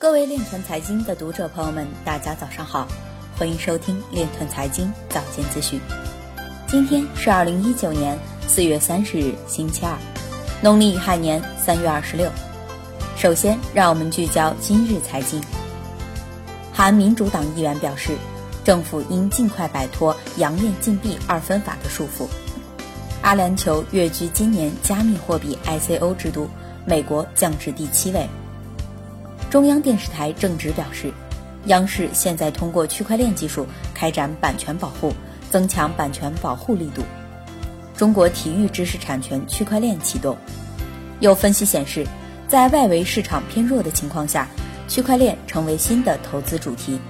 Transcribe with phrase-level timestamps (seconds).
[0.00, 2.86] 各位链团财经的读者朋友们，大家早上好，
[3.36, 5.80] 欢迎收听链团财经早间资讯。
[6.68, 8.16] 今天是二零一九年
[8.46, 9.98] 四月三十日，星期二，
[10.62, 12.30] 农历乙亥年三月二十六。
[13.16, 15.42] 首先，让我们聚焦今日财经。
[16.72, 18.16] 韩民主党议员表示，
[18.62, 22.28] 政府应尽快摆脱阳面禁闭二分法的束缚。
[23.20, 26.48] 阿联酋跃居今年加密货币 ICO 制度，
[26.86, 28.28] 美国降至第七位。
[29.50, 31.10] 中央电视台正直表示，
[31.64, 35.14] 央视现在通过区块链技术开展版权保护，
[35.50, 37.02] 增强版权保护力度。
[37.96, 40.36] 中国体育知识产权区块链启动。
[41.20, 42.06] 有分析显示，
[42.46, 44.46] 在外围市场偏弱的情况下，
[44.86, 47.00] 区块链成为新的投资主题。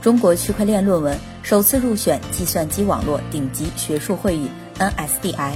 [0.00, 5.52] 中国区块链论文首次入选计算机网络顶级学术会议 NSDI。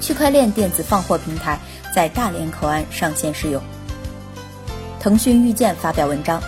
[0.00, 1.60] 区块链电子放货平台
[1.94, 3.62] 在大连口岸上线试用。
[5.02, 6.40] 腾讯预见发表文章，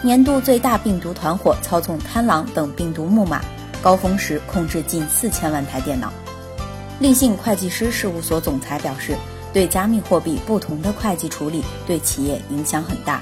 [0.00, 3.42] 年度最大病毒团伙操纵贪狼等病毒木马，
[3.82, 6.10] 高峰时控制近四千万台电脑。
[6.98, 9.14] 立信会计师事务所总裁表示，
[9.52, 13.20] 对加密货币不同的会计处理对企业影响很大。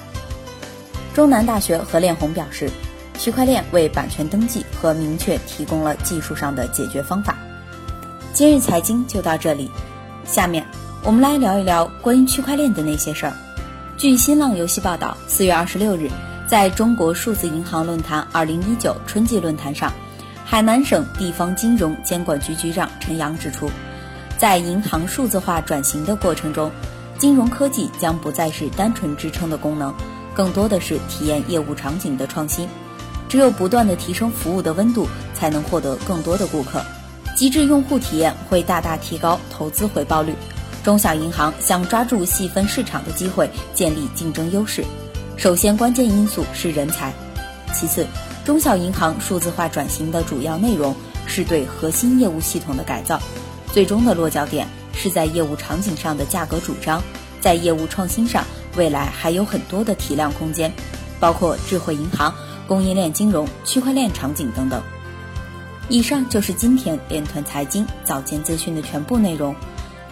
[1.12, 2.70] 中南大学何炼红表示，
[3.19, 7.36] 区块链为版权登记和明确提供了技术上的解决方法。
[8.32, 9.69] 今日财经就到这里，
[10.25, 10.64] 下面
[11.03, 13.32] 我们来聊一聊关于区块链的那些事儿。
[13.97, 16.11] 据新浪游戏报道，四月二十六日，
[16.47, 19.91] 在中国数字银行论坛二零一九春季论坛上，
[20.44, 23.70] 海南省地方金融监管局局长陈阳指出，
[24.36, 26.70] 在银行数字化转型的过程中，
[27.16, 29.94] 金融科技将不再是单纯支撑的功能，
[30.34, 32.69] 更多的是体验业务场景的创新。
[33.31, 36.84] 只有不断的提升服务的温度，才能获得更多的顾客，
[37.34, 40.34] 极致用户体验会大大提高投资回报率。
[40.86, 44.84] 中小银行想抓住细分市场的机会，建立竞争优势，
[45.36, 47.12] 首先关键因素是人才。
[47.74, 48.06] 其次，
[48.44, 50.94] 中小银行数字化转型的主要内容
[51.26, 53.20] 是对核心业务系统的改造，
[53.72, 54.64] 最终的落脚点
[54.94, 57.02] 是在业务场景上的价格主张。
[57.41, 58.44] 在业务创新上，
[58.76, 60.72] 未来还有很多的体量空间，
[61.19, 62.32] 包括智慧银行、
[62.69, 64.80] 供应链金融、区块链场景等等。
[65.88, 69.52] 以上就是今天链团财经早间资讯的全部内容。